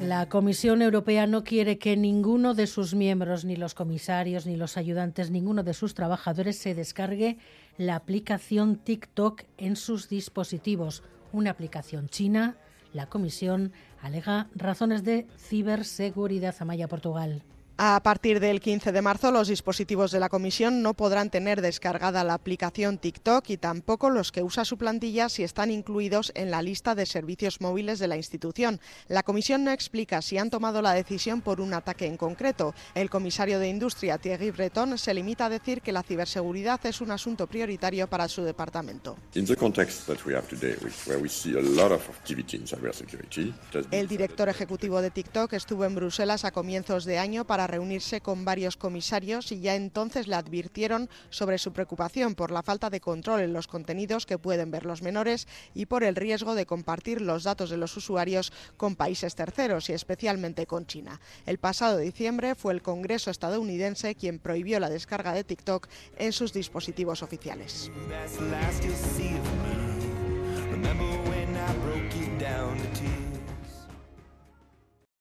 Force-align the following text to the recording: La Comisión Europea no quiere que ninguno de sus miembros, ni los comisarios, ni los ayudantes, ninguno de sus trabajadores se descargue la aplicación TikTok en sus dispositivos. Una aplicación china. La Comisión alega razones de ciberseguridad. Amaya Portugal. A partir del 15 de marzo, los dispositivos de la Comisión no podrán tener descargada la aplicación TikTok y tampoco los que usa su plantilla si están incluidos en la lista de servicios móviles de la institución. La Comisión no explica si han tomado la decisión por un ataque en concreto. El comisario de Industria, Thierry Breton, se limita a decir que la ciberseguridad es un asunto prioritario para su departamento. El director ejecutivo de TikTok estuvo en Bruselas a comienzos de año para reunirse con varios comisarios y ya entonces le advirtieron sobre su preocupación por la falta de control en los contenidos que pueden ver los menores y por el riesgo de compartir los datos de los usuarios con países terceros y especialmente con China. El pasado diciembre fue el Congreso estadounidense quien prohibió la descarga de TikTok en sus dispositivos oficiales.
La 0.00 0.28
Comisión 0.28 0.82
Europea 0.82 1.26
no 1.26 1.44
quiere 1.44 1.78
que 1.78 1.96
ninguno 1.96 2.54
de 2.54 2.66
sus 2.66 2.94
miembros, 2.94 3.44
ni 3.44 3.56
los 3.56 3.74
comisarios, 3.74 4.46
ni 4.46 4.56
los 4.56 4.76
ayudantes, 4.76 5.30
ninguno 5.30 5.62
de 5.62 5.74
sus 5.74 5.94
trabajadores 5.94 6.58
se 6.58 6.74
descargue 6.74 7.38
la 7.78 7.96
aplicación 7.96 8.76
TikTok 8.76 9.42
en 9.56 9.76
sus 9.76 10.08
dispositivos. 10.08 11.02
Una 11.32 11.50
aplicación 11.50 12.08
china. 12.08 12.56
La 12.92 13.06
Comisión 13.06 13.72
alega 14.02 14.48
razones 14.54 15.04
de 15.04 15.26
ciberseguridad. 15.38 16.54
Amaya 16.60 16.88
Portugal. 16.88 17.42
A 17.84 18.00
partir 18.00 18.38
del 18.38 18.60
15 18.60 18.92
de 18.92 19.02
marzo, 19.02 19.32
los 19.32 19.48
dispositivos 19.48 20.12
de 20.12 20.20
la 20.20 20.28
Comisión 20.28 20.82
no 20.82 20.94
podrán 20.94 21.30
tener 21.30 21.60
descargada 21.60 22.22
la 22.22 22.34
aplicación 22.34 22.96
TikTok 22.96 23.50
y 23.50 23.56
tampoco 23.56 24.08
los 24.08 24.30
que 24.30 24.44
usa 24.44 24.64
su 24.64 24.78
plantilla 24.78 25.28
si 25.28 25.42
están 25.42 25.72
incluidos 25.72 26.30
en 26.36 26.52
la 26.52 26.62
lista 26.62 26.94
de 26.94 27.06
servicios 27.06 27.60
móviles 27.60 27.98
de 27.98 28.06
la 28.06 28.16
institución. 28.16 28.78
La 29.08 29.24
Comisión 29.24 29.64
no 29.64 29.72
explica 29.72 30.22
si 30.22 30.38
han 30.38 30.48
tomado 30.48 30.80
la 30.80 30.94
decisión 30.94 31.40
por 31.40 31.60
un 31.60 31.74
ataque 31.74 32.06
en 32.06 32.16
concreto. 32.16 32.72
El 32.94 33.10
comisario 33.10 33.58
de 33.58 33.68
Industria, 33.68 34.16
Thierry 34.16 34.52
Breton, 34.52 34.96
se 34.96 35.12
limita 35.12 35.46
a 35.46 35.50
decir 35.50 35.82
que 35.82 35.90
la 35.90 36.04
ciberseguridad 36.04 36.86
es 36.86 37.00
un 37.00 37.10
asunto 37.10 37.48
prioritario 37.48 38.06
para 38.06 38.28
su 38.28 38.44
departamento. 38.44 39.16
El 43.90 44.06
director 44.06 44.48
ejecutivo 44.48 45.02
de 45.02 45.10
TikTok 45.10 45.52
estuvo 45.54 45.84
en 45.84 45.96
Bruselas 45.96 46.44
a 46.44 46.52
comienzos 46.52 47.04
de 47.04 47.18
año 47.18 47.44
para 47.44 47.71
reunirse 47.72 48.20
con 48.20 48.44
varios 48.44 48.76
comisarios 48.76 49.50
y 49.50 49.60
ya 49.60 49.74
entonces 49.74 50.28
le 50.28 50.36
advirtieron 50.36 51.08
sobre 51.30 51.56
su 51.56 51.72
preocupación 51.72 52.34
por 52.34 52.50
la 52.50 52.62
falta 52.62 52.90
de 52.90 53.00
control 53.00 53.40
en 53.40 53.54
los 53.54 53.66
contenidos 53.66 54.26
que 54.26 54.38
pueden 54.38 54.70
ver 54.70 54.84
los 54.84 55.00
menores 55.00 55.48
y 55.74 55.86
por 55.86 56.04
el 56.04 56.14
riesgo 56.14 56.54
de 56.54 56.66
compartir 56.66 57.22
los 57.22 57.44
datos 57.44 57.70
de 57.70 57.78
los 57.78 57.96
usuarios 57.96 58.52
con 58.76 58.94
países 58.94 59.34
terceros 59.34 59.88
y 59.88 59.94
especialmente 59.94 60.66
con 60.66 60.86
China. 60.86 61.18
El 61.46 61.56
pasado 61.58 61.96
diciembre 61.96 62.54
fue 62.54 62.74
el 62.74 62.82
Congreso 62.82 63.30
estadounidense 63.30 64.14
quien 64.14 64.38
prohibió 64.38 64.78
la 64.78 64.90
descarga 64.90 65.32
de 65.32 65.44
TikTok 65.44 65.88
en 66.18 66.32
sus 66.32 66.52
dispositivos 66.52 67.22
oficiales. 67.22 67.90